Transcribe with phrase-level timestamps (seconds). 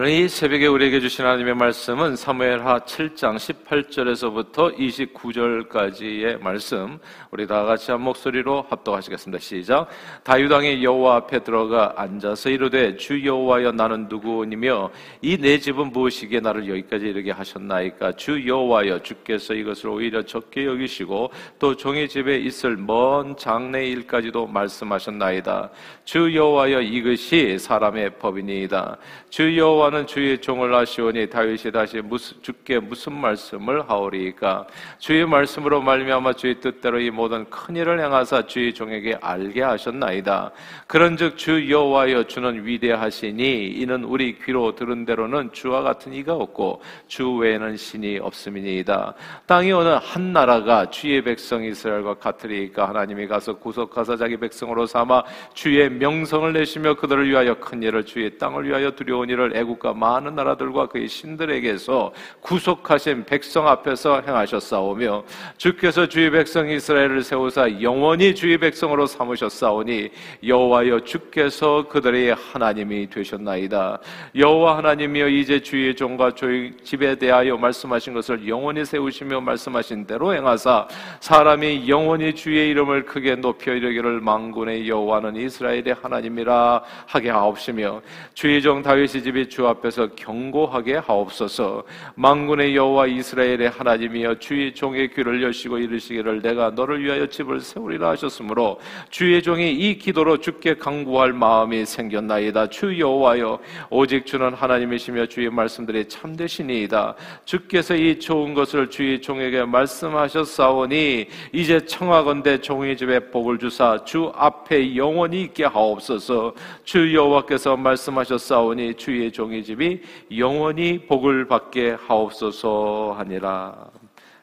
[0.00, 7.00] 오늘 이 새벽에 우리에게 주신 하나님의 말씀은 사무엘하 7장 18절에서부터 29절까지의 말씀
[7.32, 9.42] 우리 다 같이 한 목소리로 합독하시겠습니다.
[9.42, 9.88] 시작.
[10.22, 14.90] 다윗 왕이 여호와 앞에 들어가 앉아서 이르되 주 여호와여 나는 누구니며
[15.20, 21.32] 이 내 집은 무엇이기에 나를 여기까지 이르게 하셨나이까 주 여호와여 주께서 이것을 오히려 적게 여기시고
[21.58, 25.70] 또 종의 집에 있을 먼 장래 일까지도 말씀하셨나이다.
[26.04, 28.96] 주 여호와여 이것이 사람의 법이니이다.
[29.30, 34.66] 주 여호와 여호와는 주의 종을 아시오니 다윗이 다시 무슨, 주께 무슨 말씀을 하오리까?
[34.98, 40.52] 주의 말씀으로 말미암아 주의 뜻대로 이 모든 큰 일을 행하사 주의 종에게 알게 하셨나이다.
[40.86, 47.34] 그런즉 주 여호와여 주는 위대하시니 이는 우리 귀로 들은 대로는 주와 같은 이가 없고 주
[47.34, 49.14] 외에는 신이 없음이니이다.
[49.46, 52.88] 땅이 어느 한 나라가 주의 백성 이스라엘과 같으리까?
[52.88, 55.24] 하나님이 가서 구속하사 자기 백성으로 삼아
[55.54, 60.34] 주의 명성을 내시며 그들을 위하여 큰 일을 주의 땅을 위하여 두려운 일을 애국 애국과 많은
[60.34, 65.24] 나라들과 그의 신들에게서 구속하신 백성 앞에서 행하셨사오며
[65.56, 70.10] 주께서 주의 백성 이스라엘을 세우사 영원히 주의 백성으로 삼으셨사오니
[70.44, 74.00] 여호와여 주께서 그들의 하나님이 되셨나이다.
[74.34, 80.88] 여호와 하나님이여 이제 주의 종과 주의 집에 대하여 말씀하신 것을 영원히 세우시며 말씀하신 대로 행하사
[81.20, 88.00] 사람이 영원히 주의 이름을 크게 높여 이르기를 망군의 여호와는 이스라엘의 하나님이라 하게 하옵시며
[88.34, 91.84] 주의 종 다윗의 집이 주 앞에서 경고하게 하옵소서.
[92.14, 98.78] 망군의 여호와 이스라엘의 하나님이여 주의 종의 귀를 여시고 이르시기를 내가 너를 위하여 집을 세우리라 하셨으므로
[99.10, 102.68] 주의 종이 이 기도로 주께 강구할 마음이 생겼나이다.
[102.68, 103.58] 주 여호와여
[103.90, 107.14] 오직 주는 하나님이시며 주의 말씀들이 참되시니이다.
[107.44, 114.96] 주께서 이 좋은 것을 주의 종에게 말씀하셨사오니 이제 청하건대 종의 집에 복을 주사 주 앞에
[114.96, 116.54] 영원히 있게 하옵소서.
[116.84, 120.02] 주 여호와께서 말씀하셨사오니 주의 종이 종의 집이
[120.36, 123.90] 영원히 복을 받게 하옵소서 하니라.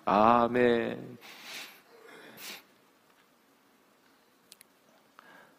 [0.05, 1.17] 아멘.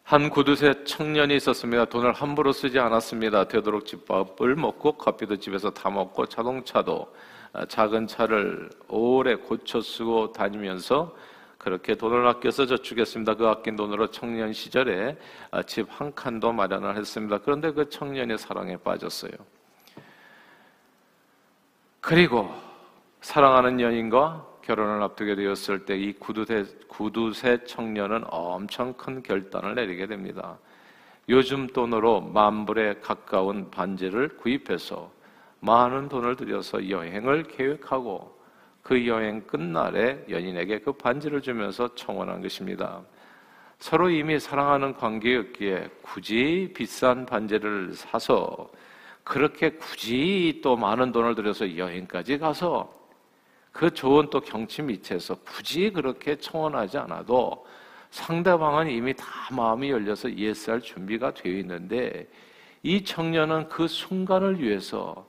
[0.03, 1.85] 한 구두쇠 청년이 있었습니다.
[1.85, 3.47] 돈을 함부로 쓰지 않았습니다.
[3.47, 7.13] 되도록 집밥을 먹고 커피도 집에서 다 먹고 자동차도
[7.53, 11.15] 아, 작은 차를 오래 고쳐 쓰고 다니면서
[11.57, 13.35] 그렇게 돈을 아껴서 저축했습니다.
[13.35, 15.17] 그 아낀 돈으로 청년 시절에
[15.51, 17.39] 아, 집한 칸도 마련을 했습니다.
[17.39, 19.31] 그런데 그 청년의 사랑에 빠졌어요.
[21.99, 22.49] 그리고
[23.21, 30.57] 사랑하는 연인과 결혼을 앞두게 되었을 때 이 구두쇠, 구두쇠 청년은 엄청 큰 결단을 내리게 됩니다.
[31.29, 35.11] 요즘 돈으로 만불에 가까운 반지를 구입해서
[35.59, 38.36] 많은 돈을 들여서 여행을 계획하고
[38.87, 43.01] 그 여행 끝날에 연인에게 그 반지를 주면서 청혼한 것입니다.
[43.79, 48.71] 서로 이미 사랑하는 관계였기에 굳이 비싼 반지를 사서
[49.25, 52.89] 그렇게 굳이 또 많은 돈을 들여서 여행까지 가서
[53.73, 57.67] 그 좋은 또 경치 밑에서 굳이 그렇게 청혼하지 않아도
[58.11, 62.25] 상대방은 이미 다 마음이 열려서 예스할 준비가 되어 있는데
[62.83, 65.27] 이 청년은 그 순간을 위해서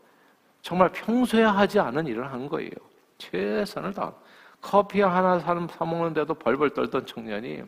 [0.63, 2.71] 정말 평소에 하지 않은 일을 한 거예요.
[3.19, 4.13] 최선을 다.
[4.61, 7.63] 커피 하나 사 먹는데도 벌벌 떨던 청년이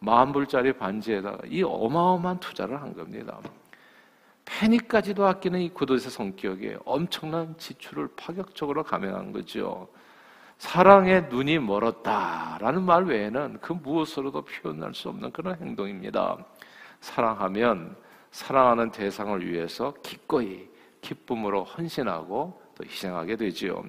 [0.00, 3.38] 만 불짜리 반지에다가 이 어마어마한 투자를 한 겁니다.
[4.44, 9.88] 페니까지도 아끼는 이 구도의 성격에 엄청난 지출을 파격적으로 감행한 거죠.
[10.56, 16.36] 사랑에 눈이 멀었다라는 말 외에는 그 무엇으로도 표현할 수 없는 그런 행동입니다.
[17.00, 17.96] 사랑하면
[18.30, 20.68] 사랑하는 대상을 위해서 기꺼이
[21.00, 23.84] 기쁨으로 헌신하고 또 희생하게 되지요.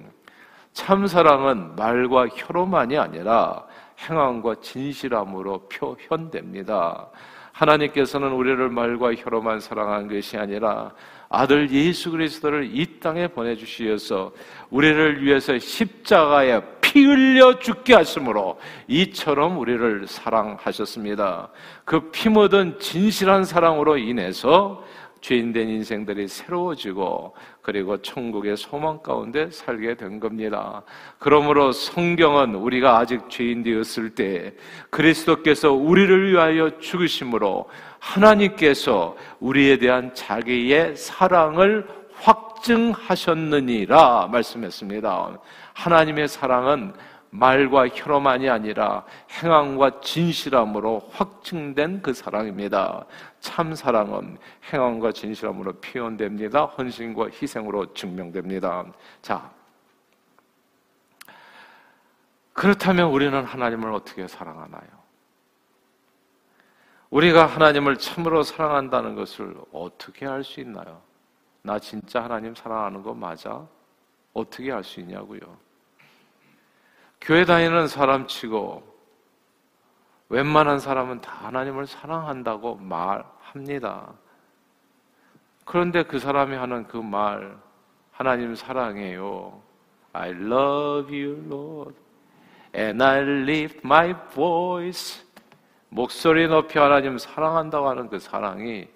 [0.72, 3.64] 참 사랑은 말과 혀로만이 아니라
[3.98, 7.08] 행함과 진실함으로 표현됩니다.
[7.52, 10.92] 하나님께서는 우리를 말과 혀로만 사랑한 것이 아니라
[11.28, 14.32] 아들 예수 그리스도를 이 땅에 보내주시어서
[14.70, 18.58] 우리를 위해서 십자가에 피 흘려 죽게 하심으로
[18.88, 21.50] 이처럼 우리를 사랑하셨습니다.
[21.84, 24.82] 그 피 묻은 진실한 사랑으로 인해서
[25.20, 30.82] 죄인된 인생들이 새로워지고 그리고 천국의 소망 가운데 살게 된 겁니다.
[31.18, 34.54] 그러므로 성경은 우리가 아직 죄인 되었을 때
[34.90, 37.68] 그리스도께서 우리를 위하여 죽으심으로
[37.98, 45.40] 하나님께서 우리에 대한 자기의 사랑을 확증하셨느니라 말씀했습니다.
[45.72, 46.92] 하나님의 사랑은
[47.30, 53.06] 말과 혀로만이 아니라 행함과 진실함으로 확증된 그 사랑입니다.
[53.40, 54.36] 참 사랑은
[54.72, 56.64] 행함과 진실함으로 표현됩니다.
[56.64, 58.84] 헌신과 희생으로 증명됩니다.
[59.22, 59.50] 자,
[62.52, 65.00] 그렇다면 우리는 하나님을 어떻게 사랑하나요?
[67.10, 71.00] 우리가 하나님을 참으로 사랑한다는 것을 어떻게 알 수 있나요?
[71.62, 73.66] 나 진짜 하나님 사랑하는 거 맞아?
[74.32, 75.40] 어떻게 알 수 있냐고요.
[77.20, 78.82] 교회 다니는 사람 치고
[80.30, 84.12] 웬만한 사람은 다 하나님을 사랑한다고 말합니다.
[85.64, 87.56] 그런데 그 사람이 하는 그 말,
[88.12, 89.60] 하나님 사랑해요.
[90.12, 91.94] I love you, Lord.
[92.74, 95.24] And I lift my voice.
[95.88, 98.88] 목소리 높이 하나님 사랑한다고 하는 그 사랑이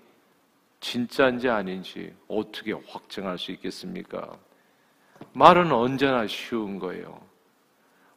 [0.78, 4.36] 진짜인지 아닌지 어떻게 확증할 수 있겠습니까?
[5.32, 7.20] 말은 언제나 쉬운 거예요.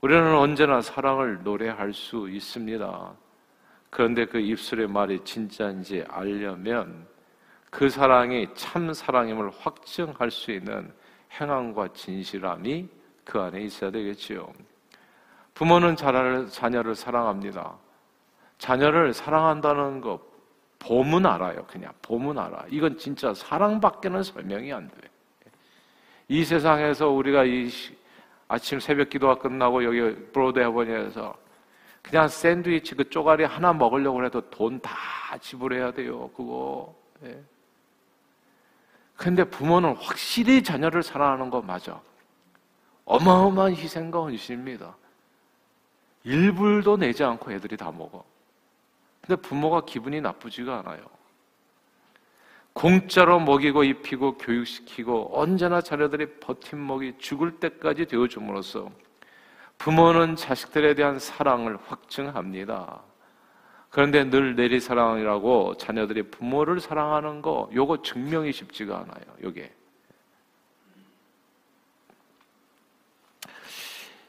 [0.02, 3.14] 우리는 언제나 사랑을 노래할 수 있습니다.
[3.90, 7.08] 그런데 그 입술의 말이 진짜인지 알려면
[7.70, 10.92] 그 사랑이 참 사랑임을 확증할 수 있는
[11.32, 12.88] 행함과 진실함이
[13.24, 14.52] 그 안에 있어야 되겠지요.
[15.54, 17.76] 부모는 자녀를, 자녀를 사랑합니다.
[18.60, 20.20] 자녀를 사랑한다는 거
[20.80, 21.66] 봄은 알아요.
[21.66, 22.66] 그냥 봄은 알아.
[22.70, 24.96] 이건 진짜 사랑밖에는 설명이 안 돼.
[26.28, 27.70] 이 세상에서 우리가 이
[28.48, 31.36] 아침 새벽 기도가 끝나고 여기 브로드 해버니에서
[32.02, 36.30] 그냥 샌드위치 그 쪼가리 하나 먹으려고 해도 돈 다 지불해야 돼요.
[36.30, 36.96] 그거.
[37.24, 37.38] 예.
[39.18, 42.00] 근데 부모는 확실히 자녀를 사랑하는 거 맞아.
[43.06, 44.96] 어마어마한 희생과 헌신입니다.
[46.24, 48.24] 일불도 내지 않고 애들이 다 먹어.
[49.22, 51.02] 근데 부모가 기분이 나쁘지가 않아요.
[52.78, 58.92] 공짜로 먹이고 입히고 교육시키고 언제나 자녀들이 버팀목이 죽을 때까지 되어줌으로써
[59.80, 63.02] 부모는 자식들에 대한 사랑을 확증합니다.
[63.90, 69.26] 그런데 늘 내리사랑이라고 자녀들이 부모를 사랑하는 거 요거 증명이 쉽지가 않아요.
[69.42, 69.74] 요게.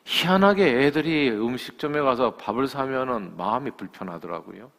[0.07, 4.78] 희한하게 애들이 음식점에 가서 밥을 사면은 마음이 불편하더라고요.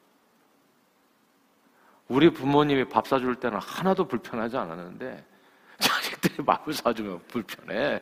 [2.10, 5.24] 우리 부모님이 밥 사줄 때는 하나도 불편하지 않았는데
[5.80, 8.02] 자식들이 밥을 사주면 불편해.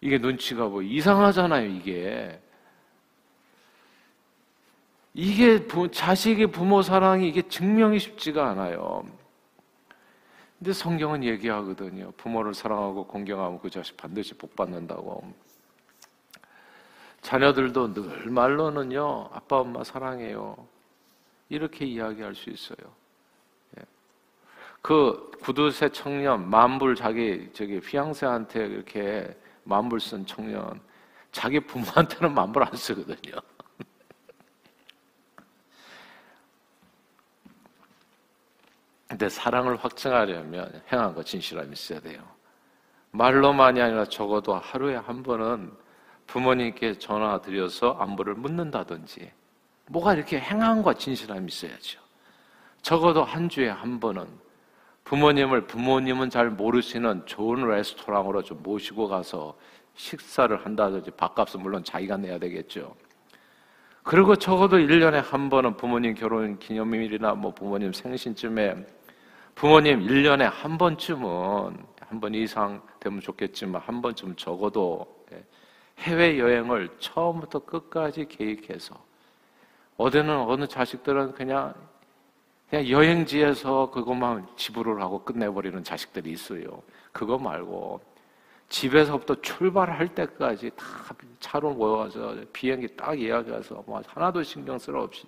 [0.00, 2.38] 이게 눈치가 뭐 이상하잖아요, 이게.
[5.14, 9.06] 이게 부, 자식의 부모 사랑이 이게 증명이 쉽지가 않아요.
[10.58, 12.10] 근데 성경은 얘기하거든요.
[12.16, 15.22] 부모를 사랑하고 공경하면 그 자식 반드시 복 받는다고.
[17.22, 20.73] 자녀들도 늘 말로는요, 아빠, 엄마 사랑해요.
[21.54, 22.76] 이렇게 이야기할 수 있어요.
[23.78, 23.82] 예.
[24.82, 29.32] 그 구두쇠 청년 만불 자기 저기 피앙세한테 이렇게
[29.64, 30.80] 만불 쓴 청년
[31.32, 33.36] 자기 부모한테는 만불 안 쓰거든요.
[39.08, 42.22] 근데 사랑을 확증하려면 행한과 진실함이 있어야 돼요.
[43.12, 45.72] 말로만이 아니라 적어도 하루에 한 번은
[46.26, 49.30] 부모님께 전화 드려서 안부를 묻는다든지
[49.86, 52.00] 뭐가 이렇게 행함과 진실함이 있어야죠.
[52.82, 54.26] 적어도 한 주에 한 번은
[55.04, 59.56] 부모님을 부모님은 잘 모르시는 좋은 레스토랑으로 좀 모시고 가서
[59.94, 62.94] 식사를 한다든지 밥값은 물론 자기가 내야 되겠죠.
[64.02, 68.86] 그리고 적어도 1년에 한 번은 부모님 결혼 기념일이나 뭐 부모님 생신쯤에
[69.54, 75.24] 부모님 1년에 한 번쯤은 한 번 이상 되면 좋겠지만 한 번쯤 적어도
[75.98, 78.94] 해외 여행을 처음부터 끝까지 계획해서
[79.96, 81.74] 어디는 어느 자식들은 그냥
[82.68, 86.82] 그냥 여행지에서 그것만 지불을 하고 끝내버리는 자식들이 있어요.
[87.12, 88.00] 그거 말고
[88.68, 90.84] 집에서부터 출발할 때까지 다
[91.38, 95.26] 차로 모여서 비행기 딱 예약해서 뭐 하나도 신경 쓸 없이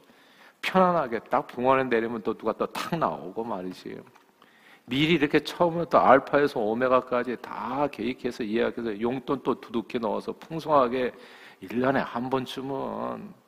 [0.62, 4.00] 편안하게 딱 붕어에 내리면 또 누가 또 탁 나오고 말이지.
[4.86, 11.12] 미리 이렇게 처음부터 알파에서 오메가까지 다 계획해서 예약해서 용돈 또 두둑히 넣어서 풍성하게
[11.62, 13.45] 1년에 한 번쯤은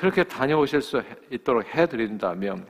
[0.00, 2.66] 그렇게 다녀오실 수 있도록 해드린다면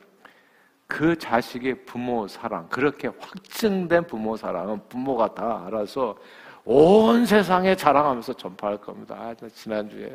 [0.88, 6.18] 그 자식의 부모 사랑, 그렇게 확증된 부모 사랑은 부모가 다 알아서
[6.64, 9.14] 온 세상에 자랑하면서 전파할 겁니다.
[9.16, 10.12] 아, 지난주에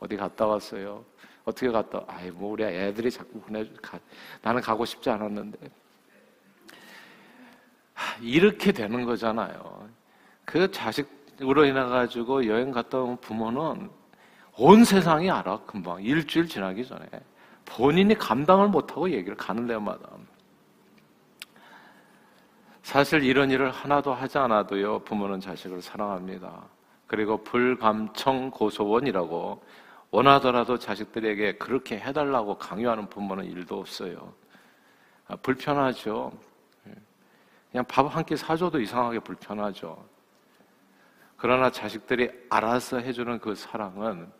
[0.00, 1.04] 어디 갔다 왔어요.
[1.44, 3.96] 어떻게 갔다, 아이, 뭐, 우리 애들이 자꾸 보내주, 가,
[4.42, 5.58] 나는 가고 싶지 않았는데.
[8.20, 9.88] 이렇게 되는 거잖아요.
[10.44, 13.96] 그 자식으로 인해가지고 여행 갔다 온 부모는
[14.58, 16.02] 온 세상이 알아, 금방.
[16.02, 17.06] 일주일 지나기 전에.
[17.64, 20.08] 본인이 감당을 못하고 얘기를 가는 데마다.
[22.82, 26.64] 사실 이런 일을 하나도 하지 않아도요, 부모는 자식을 사랑합니다.
[27.06, 29.62] 그리고 불감청 고소원이라고
[30.10, 34.32] 원하더라도 자식들에게 그렇게 해달라고 강요하는 부모는 일도 없어요.
[35.28, 36.32] 아, 불편하죠.
[37.70, 40.02] 그냥 밥 한 끼 사줘도 이상하게 불편하죠.
[41.36, 44.32] 그러나 자식들이 알아서 해주는 그 사랑은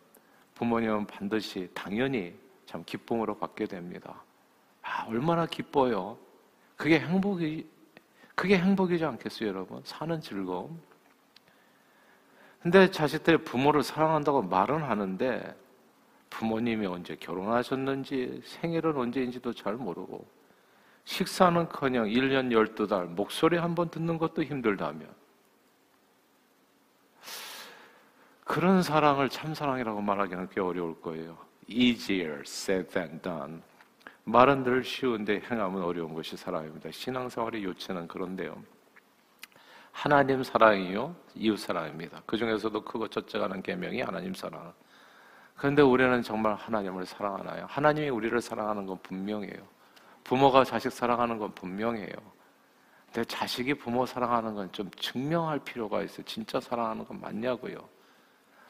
[0.59, 4.21] 부모님은 반드시 당연히 참 기쁨으로 받게 됩니다.
[4.81, 6.17] 아, 얼마나 기뻐요.
[6.75, 7.65] 그게 행복이,
[8.35, 9.81] 그게 행복이지 않겠어요, 여러분?
[9.85, 10.77] 사는 즐거움.
[12.61, 15.55] 근데 자식들이 부모를 사랑한다고 말은 하는데
[16.29, 20.27] 부모님이 언제 결혼하셨는지 생일은 언제인지도 잘 모르고
[21.05, 25.07] 식사는 커녕 1년 12달 목소리 한 번 듣는 것도 힘들다면
[28.49, 31.37] 그런 사랑을 참사랑이라고 말하기는 꽤 어려울 거예요.
[31.67, 33.61] Easier said than done.
[34.23, 36.89] 말은 늘 쉬운데 행함은 어려운 것이 사랑입니다.
[36.89, 38.57] 신앙생활의 요체는 그런데요.
[39.91, 42.23] 하나님 사랑이요, 이웃 사랑입니다.
[42.25, 44.73] 그 중에서도 크고 첫째가 는 계명이 하나님 사랑.
[45.55, 47.67] 그런데 우리는 정말 하나님을 사랑하나요?
[47.69, 49.61] 하나님이 우리를 사랑하는 건 분명해요.
[50.23, 52.15] 부모가 자식 사랑하는 건 분명해요.
[53.13, 56.25] 근데 자식이 부모 사랑하는 건 좀 증명할 필요가 있어요.
[56.25, 57.98] 진짜 사랑하는 건 맞냐고요.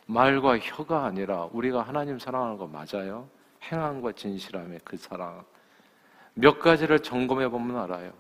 [0.10, 3.28] 말과 혀가 아니라 우리가 하나님 사랑하는 거 맞아요?
[3.62, 5.44] 행함과 진실함의 그 사랑.
[6.34, 8.12] 몇 가지를 점검해 보면 알아요.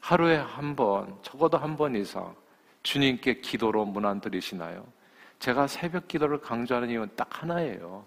[0.00, 2.32] 하루에 한 번, 적어도 한 번 이상
[2.84, 4.84] 주님께 기도로 문안 드리시나요?
[5.40, 8.04] 제가 새벽 기도를 강조하는 이유는 딱 하나예요.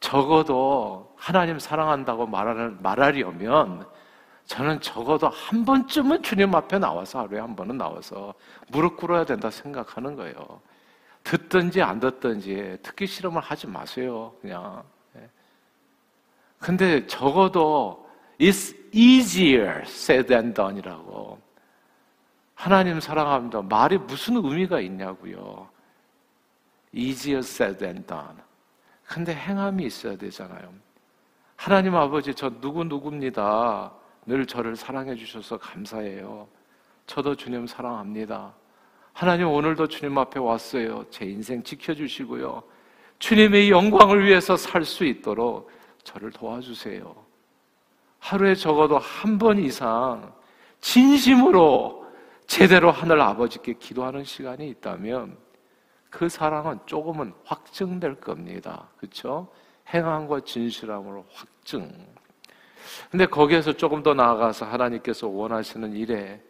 [0.00, 3.86] 적어도 하나님 사랑한다고 말하는, 말하려면
[4.46, 8.34] 저는 적어도 한 번쯤은 주님 앞에 나와서 하루에 한 번은 나와서
[8.72, 10.60] 무릎 꿇어야 된다 생각하는 거예요.
[11.24, 14.34] 듣든지 안 듣든지 듣기 싫으면 하지 마세요.
[14.40, 14.82] 그냥.
[15.16, 15.28] 예.
[16.58, 21.40] 근데 적어도 it's easier said than done이라고.
[22.54, 23.62] 하나님 사랑합니다.
[23.62, 25.68] 말이 무슨 의미가 있냐고요.
[26.92, 28.36] easier said than done.
[29.04, 30.72] 근데 행함이 있어야 되잖아요.
[31.56, 33.92] 하나님 아버지, 저 누구누구입니다.
[34.26, 36.48] 늘 저를 사랑해 주셔서 감사해요.
[37.06, 38.54] 저도 주님 사랑합니다.
[39.12, 41.04] 하나님 오늘도 주님 앞에 왔어요.
[41.10, 42.62] 제 인생 지켜주시고요.
[43.18, 45.70] 주님의 영광을 위해서 살 수 있도록
[46.02, 47.14] 저를 도와주세요.
[48.18, 50.32] 하루에 적어도 한 번 이상
[50.80, 52.06] 진심으로
[52.46, 55.36] 제대로 하늘 아버지께 기도하는 시간이 있다면
[56.10, 58.88] 그 사랑은 조금은 확증될 겁니다.
[58.96, 59.48] 그렇죠?
[59.88, 61.90] 행함과 진실함으로 확증.
[63.10, 66.42] 근데 거기에서 조금 더 나아가서 하나님께서 원하시는 일에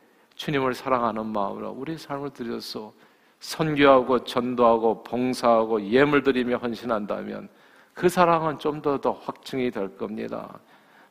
[0.42, 2.92] 주님을 사랑하는 마음으로 우리 삶을 들여서
[3.38, 7.48] 선교하고 전도하고 봉사하고 예물 드리며 헌신한다면
[7.94, 10.58] 그 사랑은 좀 더 더 확증이 될 겁니다.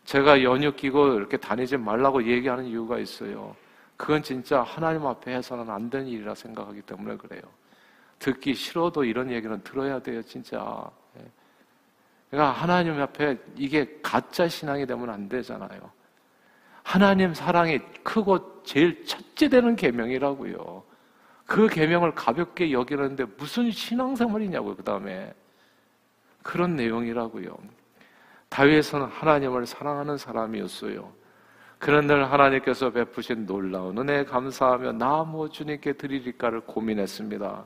[0.03, 3.55] 제가 연휴 끼고 이렇게 다니지 말라고 얘기하는 이유가 있어요.
[3.95, 7.41] 그건 진짜 하나님 앞에 해서는 안 되는 일이라 생각하기 때문에 그래요.
[8.19, 10.91] 듣기 싫어도 이런 얘기는 들어야 돼요, 진짜.
[11.17, 11.23] 예.
[12.29, 15.89] 그러니까 하나님 앞에 이게 가짜 신앙이 되면 안 되잖아요.
[16.83, 20.83] 하나님 사랑이 크고 제일 첫째 되는 계명이라고요.
[21.45, 24.75] 그 계명을 가볍게 여기는데 무슨 신앙생활이냐고요.
[24.75, 25.33] 그 다음에
[26.43, 27.55] 그런 내용이라고요.
[28.49, 31.11] 다윗은 하나님을 사랑하는 사람이었어요.
[31.79, 37.65] 그런 날 하나님께서 베푸신 놀라운 은혜에 감사하며 나 뭐 주님께 드리릴까를 고민했습니다.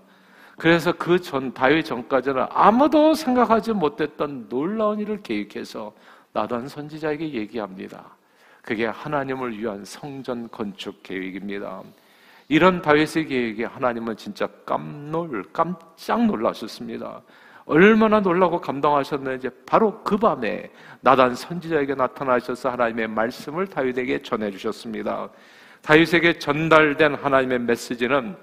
[0.58, 5.94] 그래서 그 전 다윗 전까지는 아무도 생각하지 못했던 놀라운 일을 계획해서
[6.32, 8.16] 나단 선지자에게 얘기합니다.
[8.66, 11.84] 그게 하나님을 위한 성전 건축 계획입니다.
[12.48, 17.22] 이런 다윗의 계획에 하나님은 진짜 깜놀 깜짝 놀라셨습니다.
[17.68, 25.30] 얼마나 놀라고 감동하셨는지 바로 그 밤에 나단 선지자에게 나타나셔서 하나님의 말씀을 다윗에게 전해 주셨습니다.
[25.84, 28.36] 다윗에게 전달된 하나님의 메시지는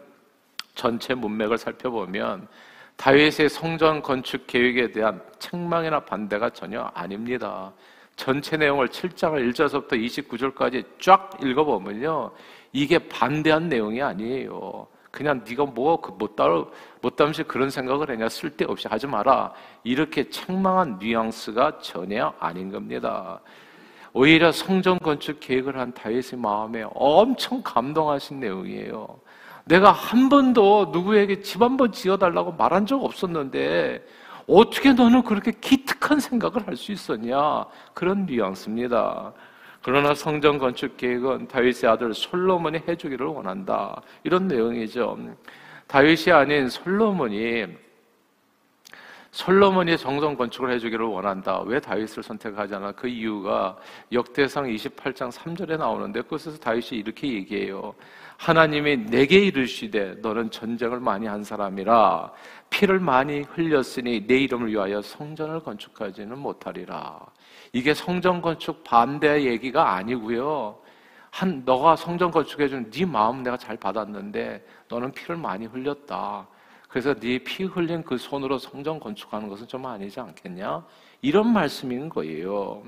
[0.77, 2.47] 전체 문맥을 살펴보면
[2.97, 7.73] 다윗의 성전 건축 계획에 대한 책망이나 반대가 전혀 아닙니다.
[8.17, 12.31] 전체 내용을 7장을 1절부터 29절까지 쫙 읽어보면요.
[12.73, 14.87] 이게 반대한 내용이 아니에요.
[15.11, 19.53] 그냥 네가 뭐못 따로 못 담시 그런 생각을 했냐 쓸데없이 하지 마라
[19.85, 23.41] 이렇게 책망한 뉘앙스가 전혀 아닌 겁니다.
[24.15, 29.21] 오히려 성전 건축 계획을 한 다윗의 마음에 엄청 감동하신 내용이에요.
[29.65, 34.05] 내가 한 번도 누구에게 집 한 번 지어달라고 말한 적 없었는데
[34.47, 37.65] 어떻게 너는 그렇게 기특한 생각을 할 수 있었냐?
[37.95, 39.33] 그런 뉘앙스입니다.
[39.83, 44.01] 그러나 성전 건축 계획은 다윗의 아들 솔로몬이 해주기를 원한다.
[44.23, 45.19] 이런 내용이죠.
[45.87, 47.67] 다윗이 아닌 솔로몬이
[49.33, 51.63] 솔로몬이 정성 건축을 해주기를 원한다.
[51.63, 52.93] 왜 다윗을 선택하잖아?
[52.93, 53.75] 그 이유가
[54.13, 57.95] 역대상 28장 3절에 나오는데 그것에서 다윗이 이렇게 얘기해요.
[58.37, 62.31] 하나님이 내게 이르시되 너는 전쟁을 많이 한 사람이라
[62.69, 67.19] 피를 많이 흘렸으니 내 이름을 위하여 성전을 건축하지는 못하리라.
[67.73, 70.79] 이게 성전 건축 반대 얘기가 아니고요.
[71.31, 76.47] 한 너가 성전 건축해 준네 마음 내가 잘 받았는데 너는 피를 많이 흘렸다.
[76.93, 80.85] 그래서 네 피 흘린 그 손으로 성전 건축하는 것은 좀 아니지 않겠냐?
[81.23, 82.83] 이런 말씀인 거예요.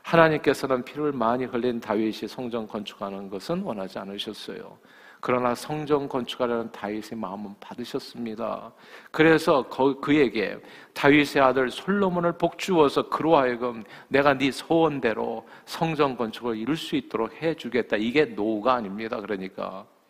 [0.00, 4.78] 하나님께서는 피를 많이 흘린 다윗이 성전 건축하는 것은 원하지 않으셨어요.
[5.20, 8.72] 그러나 성전 건축하려는 다윗의 마음은 받으셨습니다.
[9.10, 9.68] 그래서
[10.00, 10.56] 그에게
[10.94, 17.98] 다윗의 아들 솔로몬을 복주어서 그로 하여금 내가 네 소원대로 성전 건축을 이룰 수 있도록 해주겠다.
[17.98, 19.20] 이게 노가 아닙니다.
[19.20, 20.01] 그러니까 예.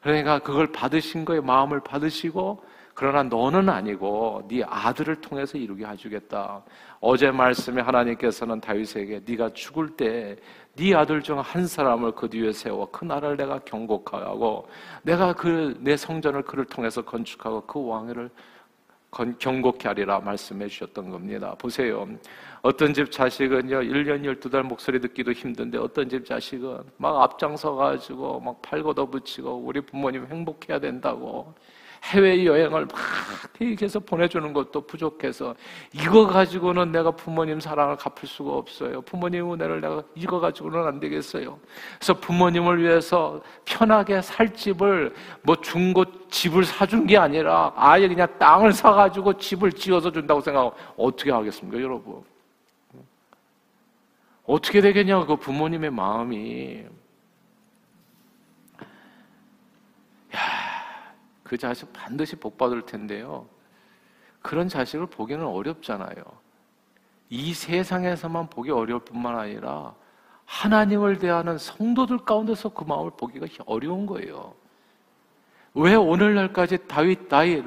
[0.00, 2.64] 그러니까 그걸 받으신 거에 마음을 받으시고
[2.94, 6.62] 그러나 너는 아니고 네 아들을 통해서 이루게 해주겠다.
[7.00, 10.36] 어제 말씀에 하나님께서는 다윗에게 네가 죽을 때
[10.76, 14.68] 네 아들 중 한 사람을 그 뒤에 세워 그 나라를 내가 경고하고
[15.02, 18.30] 내가 그 내 성전을 그를 통해서 건축하고 그 왕위를
[19.38, 21.54] 경고케 하리라 말씀해 주셨던 겁니다.
[21.58, 22.06] 보세요.
[22.62, 28.60] 어떤 집 자식은요, 1년 12달 목소리 듣기도 힘든데 어떤 집 자식은 막 앞장서 가지고 막
[28.60, 31.54] 팔고도 붙이고 우리 부모님 행복해야 된다고
[32.04, 32.98] 해외 여행을 막
[33.54, 35.54] 계획해서 보내주는 것도 부족해서
[35.92, 39.02] 이거 가지고는 내가 부모님 사랑을 갚을 수가 없어요.
[39.02, 41.58] 부모님 은혜를 내가 이거 가지고는 안 되겠어요.
[41.98, 48.72] 그래서 부모님을 위해서 편하게 살 집을 뭐 중고 집을 사준 게 아니라 아예 그냥 땅을
[48.72, 52.22] 사가지고 집을 지어서 준다고 생각하고 어떻게 하겠습니까, 여러분?
[54.50, 56.84] 어떻게 되겠냐고 그 부모님의 마음이
[61.44, 63.46] 그 자식 반드시 복 받을 텐데요.
[64.42, 66.24] 그런 자식을 보기는 어렵잖아요.
[67.28, 69.94] 이 세상에서만 보기 어려울 뿐만 아니라
[70.46, 74.54] 하나님을 대하는 성도들 가운데서 그 마음을 보기가 어려운 거예요.
[75.74, 77.64] 왜 오늘날까지 다윗, 다윗,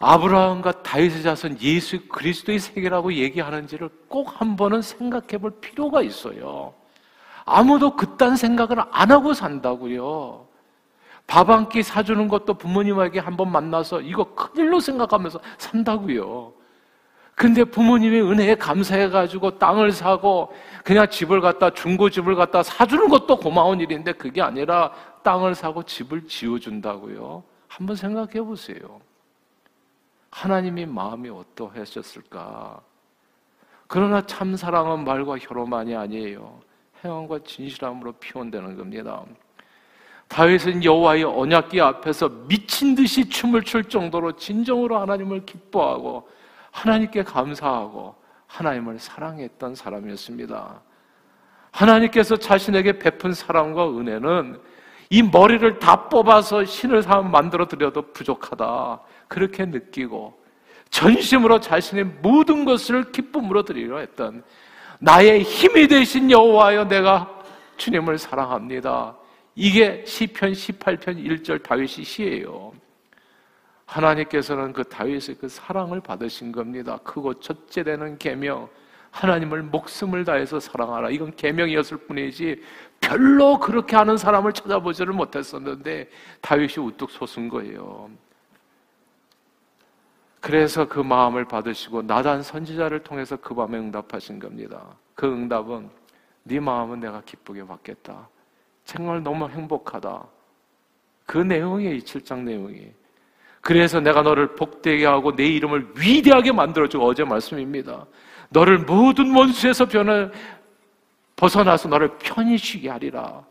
[0.00, 6.72] 아브라함과 다윗의 자손 예수 그리스도의 세계라고 얘기하는지를 꼭 한 번은 생각해 볼 필요가 있어요.
[7.44, 10.46] 아무도 그딴 생각을 안 하고 산다고요.
[11.26, 16.52] 밥 한 끼 사주는 것도 부모님에게 한 번 만나서 이거 큰일로 생각하면서 산다고요.
[17.34, 20.52] 근데 부모님의 은혜에 감사해가지고 땅을 사고
[20.84, 27.42] 그냥 집을 갖다 중고집을 갖다 사주는 것도 고마운 일인데 그게 아니라 땅을 사고 집을 지어준다고요.
[27.68, 29.00] 한번 생각해 보세요.
[30.38, 32.80] 하나님의 마음이 어떠하셨을까?
[33.88, 36.60] 그러나 참 사랑은 말과 혀로만이 아니에요.
[37.02, 39.24] 행함과 진실함으로 표현되는 겁니다.
[40.28, 46.28] 다윗은 여호와의 언약궤 앞에서 미친 듯이 춤을 출 정도로 진정으로 하나님을 기뻐하고
[46.70, 48.14] 하나님께 감사하고
[48.46, 50.80] 하나님을 사랑했던 사람이었습니다.
[51.72, 54.60] 하나님께서 자신에게 베푼 사랑과 은혜는
[55.10, 59.00] 이 머리를 다 뽑아서 신을 사람 만들어 드려도 부족하다.
[59.28, 60.38] 그렇게 느끼고
[60.90, 64.42] 전심으로 자신의 모든 것을 기쁨으로 드리려 했던
[64.98, 67.42] 나의 힘이 되신 여호와여 내가
[67.76, 69.16] 주님을 사랑합니다.
[69.54, 72.72] 이게 시편 18편 1절 다윗이 시예요.
[73.86, 76.98] 하나님께서는 그 다윗의 그 사랑을 받으신 겁니다.
[77.02, 78.68] 크고 첫째 되는 계명
[79.10, 81.10] 하나님을 목숨을 다해서 사랑하라.
[81.10, 82.62] 이건 계명이었을 뿐이지
[83.00, 86.10] 별로 그렇게 하는 사람을 찾아보지를 못했었는데
[86.40, 88.10] 다윗이 우뚝 솟은 거예요.
[90.40, 94.82] 그래서 그 마음을 받으시고 나단 선지자를 통해서 그 밤에 응답하신 겁니다.
[95.14, 95.90] 그 응답은
[96.44, 98.28] 네 마음은 내가 기쁘게 받겠다.
[98.84, 100.24] 정말 너무 행복하다.
[101.26, 102.92] 그 내용이에요, 이 7장 내용이.
[103.60, 108.06] 그래서 내가 너를 복되게 하고 내 이름을 위대하게 만들어주고 어제 말씀입니다.
[108.48, 110.32] 너를 모든 원수에서 변을
[111.36, 113.44] 벗어나서 너를 편히 쉬게 하리라.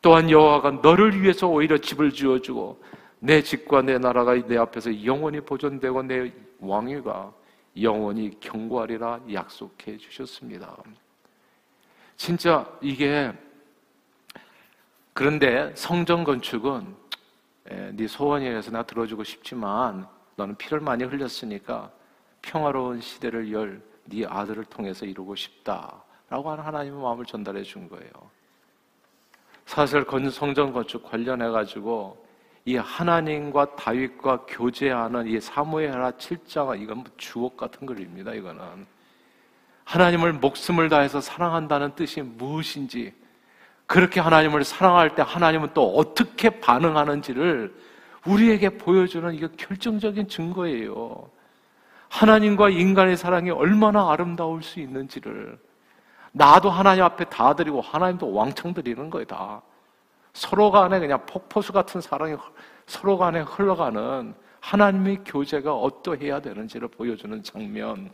[0.00, 2.80] 또한 여호와가 너를 위해서 오히려 집을 지어주고
[3.20, 7.32] 내 집과 내 나라가 내 앞에서 영원히 보존되고 내 왕위가
[7.80, 10.76] 영원히 경고하리라 약속해 주셨습니다.
[12.16, 13.32] 진짜 이게
[15.12, 16.96] 그런데 성전 건축은
[17.92, 21.90] 네 소원이라서 나 들어주고 싶지만 너는 피를 많이 흘렸으니까
[22.42, 28.10] 평화로운 시대를 열 네 아들을 통해서 이루고 싶다라고 하는 하나님의 마음을 전달해 준 거예요.
[29.66, 32.26] 사실 성전 건축 관련해 가지고
[32.68, 38.34] 이 하나님과 다윗과 교제하는 이 사무엘하 7장은 이건 뭐 주옥 같은 글입니다.
[38.34, 38.86] 이거는
[39.84, 43.14] 하나님을 목숨을 다해서 사랑한다는 뜻이 무엇인지
[43.86, 47.74] 그렇게 하나님을 사랑할 때 하나님은 또 어떻게 반응하는지를
[48.26, 51.30] 우리에게 보여주는 이게 결정적인 증거예요.
[52.10, 55.58] 하나님과 인간의 사랑이 얼마나 아름다울 수 있는지를
[56.32, 59.62] 나도 하나님 앞에 다 드리고 하나님도 왕창 드리는 거예요, 다.
[60.38, 62.36] 서로 간에 그냥 폭포수 같은 사랑이
[62.86, 68.08] 서로 간에 흘러가는 하나님의 교제가 어떠해야 되는지를 보여주는 장면.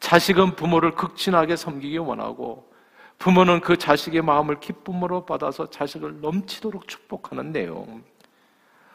[0.00, 2.70] 자식은 부모를 극진하게 섬기기 원하고
[3.16, 8.04] 부모는 그 자식의 마음을 기쁨으로 받아서 자식을 넘치도록 축복하는 내용.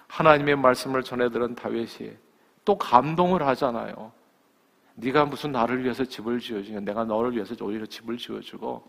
[0.08, 2.12] 하나님의 말씀을 전해 들은 다윗이
[2.64, 4.12] 또 감동을 하잖아요.
[4.94, 6.82] 네가 무슨 나를 위해서 집을 지어주냐?
[6.82, 8.84] 내가 너를 위해서 오히려 집을 지어주고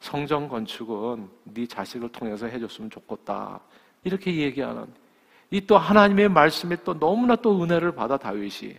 [0.00, 3.60] 성전 건축은 네 자식을 통해서 해줬으면 좋겠다.
[4.04, 4.86] 이렇게 얘기하는
[5.50, 8.74] 이 또 하나님의 말씀에 또 너무나 또 은혜를 받아 다윗이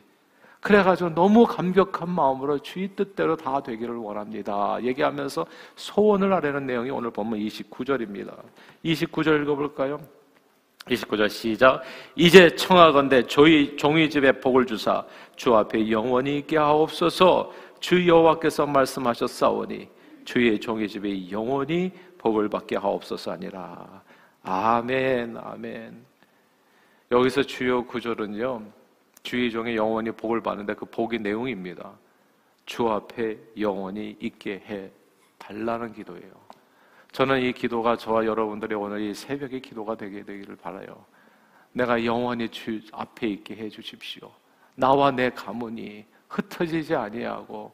[0.62, 4.78] 그래가지고 너무 감격한 마음으로 주의 뜻대로 다 되기를 원합니다.
[4.84, 8.36] 얘기하면서 소원을 하려는 내용이 오늘 보면 29절입니다.
[8.86, 10.00] 29절 읽어볼까요?
[10.86, 11.82] 29절 시작.
[12.16, 15.04] 이제 청하건대 저희 종이 집에 복을 주사
[15.36, 19.90] 주 앞에 영원히 있게 하옵소서 주 여호와께서 말씀하셨사오니
[20.24, 24.04] 주의 종이 집에 영원히 복을 받게 하옵소서 아니라.
[24.44, 26.06] 아멘 아멘.
[27.12, 28.64] 여기서 주요 구절은요
[29.24, 31.92] 주의 종의 영원히 복을 받는데 그 복의 내용입니다.
[32.66, 34.92] 주 앞에 영원히 있게 해
[35.38, 36.32] 달라는 기도예요.
[37.12, 41.06] 저는 이 기도가 저와 여러분들의 오늘 이 새벽의 기도가 되게 되기를 바라요.
[41.74, 44.32] 내가 영원히 주 앞에 있게 해 주십시오.
[44.76, 47.72] 나와 내 가문이 흩어지지 아니하고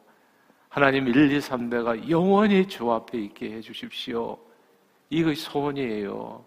[0.78, 4.38] 하나님 1, 2, 3대가 영원히 주 앞에 있게 해 주십시오.
[5.10, 6.44] 이것이 소원이에요.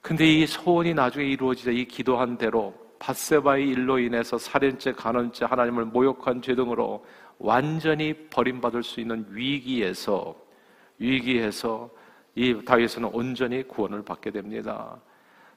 [0.00, 6.40] 근데 이 소원이 나중에 이루어지자 이 기도한 대로 바세바의 일로 인해서 살인죄, 간언죄, 하나님을 모욕한
[6.40, 7.04] 죄 등으로
[7.40, 10.36] 완전히 버림받을 수 있는 위기에서
[11.00, 11.90] 위기에서
[12.36, 15.00] 이 다윗은 온전히 구원을 받게 됩니다.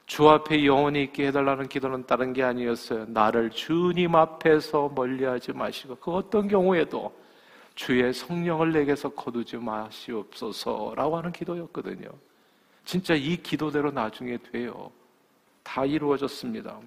[0.06, 3.06] 주 앞에 영원히 있게 해달라는 기도는 다른 게 아니었어요.
[3.08, 7.14] 나를 주님 앞에서 멀리하지 마시고 그 어떤 경우에도
[7.74, 12.08] 주의 성령을 내게서 거두지 마시옵소서라고 하는 기도였거든요.
[12.84, 14.90] 진짜 이 기도대로 나중에 돼요.
[15.62, 16.78] 다 이루어졌습니다.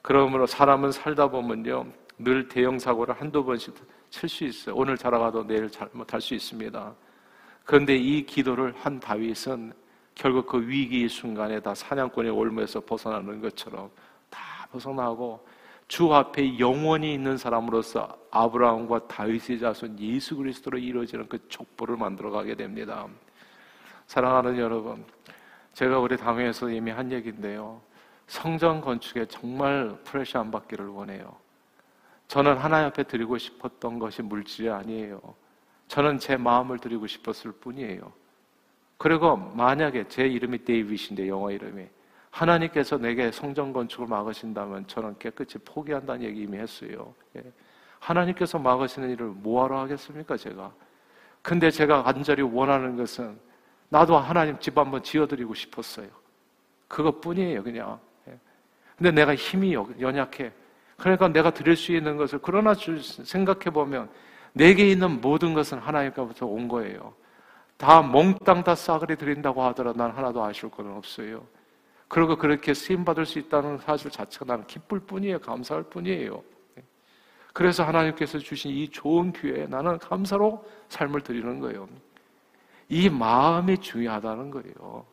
[0.00, 1.86] 그러므로 사람은 살다 보면요.
[2.18, 3.74] 늘 대형 사고를 한두 번씩
[4.08, 4.74] 칠 수 있어요.
[4.74, 6.94] 오늘 잘하가도 내일 잘못할 수 있습니다.
[7.64, 9.72] 그런데 이 기도를 한 다윗은
[10.16, 13.90] 결국 그 위기의 순간에 다 사냥꾼의 올무에서 벗어나는 것처럼
[14.30, 15.46] 다 벗어나고
[15.88, 22.56] 주 앞에 영원히 있는 사람으로서 아브라함과 다윗의 자손 예수 그리스도로 이루어지는 그 족보를 만들어 가게
[22.56, 23.06] 됩니다.
[24.06, 25.04] 사랑하는 여러분,
[25.74, 27.80] 제가 우리 당회에서 이미 한 얘기인데요.
[28.26, 31.36] 성전 건축에 정말 프레시 안 받기를 원해요.
[32.26, 35.20] 저는 하나님 앞에 드리고 싶었던 것이 물질이 아니에요.
[35.88, 38.12] 저는 제 마음을 드리고 싶었을 뿐이에요.
[38.98, 41.86] 그리고 만약에 제 이름이 데이빗인데 영어 이름이
[42.30, 47.14] 하나님께서 내게 성전 건축을 막으신다면 저는 깨끗이 포기한다는 얘기 이미 했어요.
[47.36, 47.42] 예.
[47.98, 50.72] 하나님께서 막으시는 일을 뭐하러 하겠습니까, 제가?
[51.40, 53.38] 근데 제가 간절히 원하는 것은
[53.88, 56.08] 나도 하나님 집 한번 지어드리고 싶었어요.
[56.88, 57.98] 그것뿐이에요, 그냥.
[58.28, 58.38] 예.
[58.96, 60.52] 근데 내가 힘이 연약해.
[60.98, 64.10] 그러니까 내가 드릴 수 있는 것을 그러나 생각해 보면
[64.52, 67.14] 내게 있는 모든 것은 하나님께부터 온 거예요.
[67.76, 71.46] 다 몽땅 다 싸그리 드린다고 하더라도 난 하나도 아쉬울 건 없어요.
[72.08, 75.40] 그리고 그렇게 쓰임 받을 수 있다는 사실 자체가 나는 기쁠 뿐이에요.
[75.40, 76.42] 감사할 뿐이에요.
[77.52, 81.88] 그래서 하나님께서 주신 이 좋은 기회에 나는 감사로 삶을 드리는 거예요.
[82.88, 85.06] 이 마음이 중요하다는 거예요.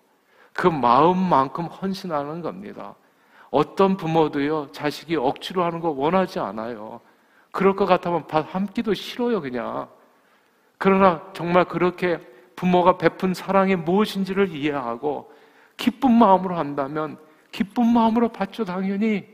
[0.54, 2.96] 그 마음만큼 헌신하는 겁니다.
[3.50, 7.02] 어떤 부모도요, 자식이 억지로 하는 거 원하지 않아요.
[7.52, 9.88] 그럴 것 같으면 밥 한 끼도 싫어요, 그냥.
[10.78, 12.20] 그러나 정말 그렇게
[12.64, 15.30] 부모가 베푼 사랑이 무엇인지를 이해하고
[15.76, 17.18] 기쁜 마음으로 한다면
[17.52, 19.28] 기쁜 마음으로 받죠, 당연히.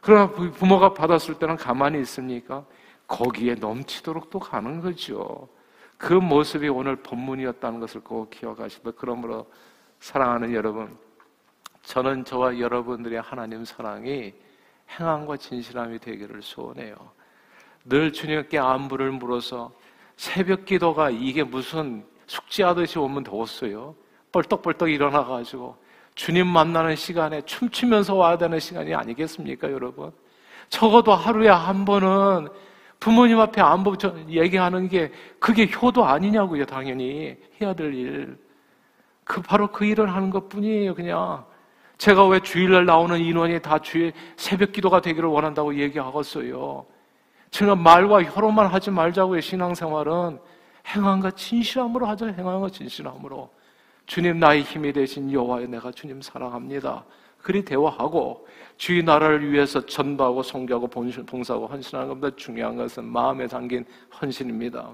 [0.00, 2.64] 그러나 부모가 받았을 때는 가만히 있습니까?
[3.06, 5.48] 거기에 넘치도록 또 가는 거죠.
[5.96, 9.46] 그 모습이 오늘 본문이었다는 것을 꼭 기억하시고, 그러므로
[10.00, 10.98] 사랑하는 여러분,
[11.82, 14.34] 저는 저와 여러분들의 하나님 사랑이
[14.98, 16.96] 행함과 진실함이 되기를 소원해요.
[17.84, 19.70] 늘 주님께 안부를 물어서
[20.16, 23.94] 새벽 기도가 이게 무슨 숙제하듯이 오면 더웠어요.
[24.32, 25.76] 뻘떡뻘떡 일어나가지고
[26.14, 30.12] 주님 만나는 시간에 춤추면서 와야 되는 시간이 아니겠습니까, 여러분?
[30.70, 32.48] 적어도 하루에 한 번은
[33.00, 33.96] 부모님 앞에 안부
[34.30, 37.36] 얘기하는 게 그게 효도 아니냐고요, 당연히.
[37.60, 38.38] 해야 될 일.
[39.24, 41.44] 그, 바로 그 일을 하는 것 뿐이에요, 그냥.
[41.98, 46.86] 제가 왜 주일날 나오는 인원이 다 주의 새벽 기도가 되기를 원한다고 얘기하겠어요.
[47.50, 50.38] 제가 말과 혀로만 하지 말자고요, 신앙생활은.
[50.86, 53.50] 행함과 진실함으로 하자, 행함과 진실함으로.
[54.06, 57.04] 주님 나의 힘이 되신 여호와여 내가 주님 사랑합니다.
[57.38, 63.84] 그리 대화하고 주의 나라를 위해서 전도하고 성교하고 봉사하고 헌신하는 것보다 중요한 것은 마음에 담긴
[64.20, 64.90] 헌신입니다.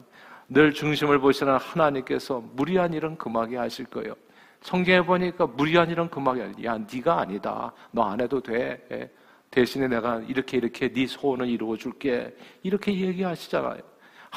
[0.48, 4.14] 늘 중심을 보시는 하나님께서 무리한 일은 금하게 하실 거예요.
[4.62, 7.72] 성경에 보니까 무리한 일은 금하게 하실 야, 네가 아니다.
[7.90, 8.82] 너 안 해도 돼.
[8.92, 9.10] 예.
[9.50, 12.34] 대신에 내가 이렇게 이렇게 네 소원을 이루어 줄게.
[12.62, 13.80] 이렇게 얘기하시잖아요.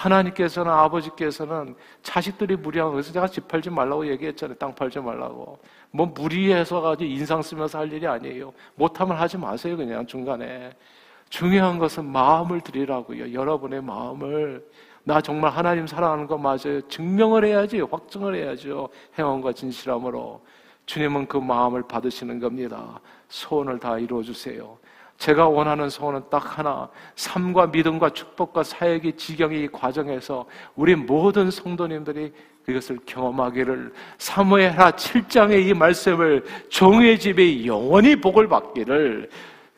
[0.02, 4.58] 하나님께서는 아버지께서는 자식들이 무리한 것을 제가 집 팔지 말라고 얘기했잖아요.
[4.58, 5.60] 땅 팔지 말라고.
[5.92, 8.52] 뭐 무리해서 가지고 인상 쓰면서 할 일이 아니에요.
[8.76, 9.78] 못하면 하지 마세요.
[9.78, 10.72] 그냥 중간에.
[11.30, 13.34] 중요한 것은 마음을 드리라고요.
[13.34, 14.66] 여러분의 마음을.
[15.04, 16.82] 나 정말 하나님 사랑하는 거 맞아요.
[16.88, 18.90] 증명을 해야지, 확증을 해야죠.
[19.18, 20.42] 행원과 진실함으로.
[20.88, 23.00] 주님은 그 마음을 받으시는 겁니다.
[23.30, 24.78] 소원을 다 이루어 주세요.
[25.22, 26.90] 제가 원하는 소원은 딱 하나.
[27.16, 32.34] 삶과 믿음과 축복과 사역의 지경의 과정에서 우리 모든 성도님들이
[32.66, 39.30] 그것을 경험하기를 사무엘하 7장의 이 말씀을 종의 집에 영원히 복을 받기를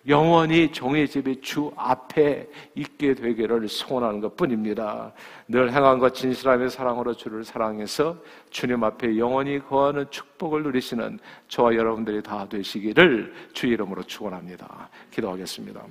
[0.08, 5.14] 영원히 종의 집이 주 앞에 있게 되기를 소원하는 것 뿐입니다.
[5.48, 8.18] 늘 행함과 진실함의 사랑으로 주를 사랑해서
[8.50, 14.90] 주님 앞에 영원히 거하는 축복을 누리시는 저와 여러분들이 다 되시기를 주 이름으로 축원합니다.
[15.12, 15.82] 기도하겠습니다.